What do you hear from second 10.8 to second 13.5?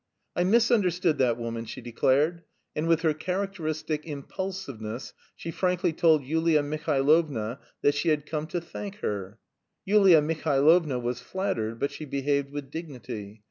was flattered, but she behaved with dignity.